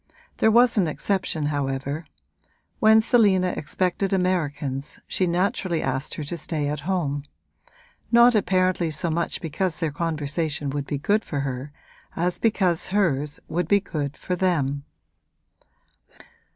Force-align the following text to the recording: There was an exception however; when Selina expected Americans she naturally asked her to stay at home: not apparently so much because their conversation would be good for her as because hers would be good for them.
There 0.37 0.49
was 0.49 0.79
an 0.79 0.87
exception 0.87 1.45
however; 1.53 2.07
when 2.79 3.01
Selina 3.01 3.49
expected 3.55 4.11
Americans 4.13 4.97
she 5.05 5.27
naturally 5.27 5.83
asked 5.83 6.15
her 6.15 6.23
to 6.23 6.37
stay 6.37 6.67
at 6.69 6.79
home: 6.89 7.23
not 8.11 8.33
apparently 8.33 8.89
so 8.89 9.11
much 9.11 9.41
because 9.41 9.79
their 9.79 9.91
conversation 9.91 10.71
would 10.71 10.87
be 10.87 10.97
good 10.97 11.23
for 11.23 11.41
her 11.41 11.71
as 12.15 12.39
because 12.39 12.87
hers 12.87 13.39
would 13.47 13.67
be 13.67 13.79
good 13.79 14.17
for 14.17 14.35
them. 14.35 14.85